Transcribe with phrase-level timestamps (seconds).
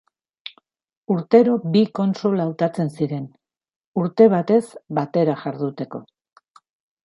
[1.15, 3.29] Urtero bi kontsul hautatzen ziren,
[4.05, 4.61] urte batez
[5.03, 6.05] batera jarduteko.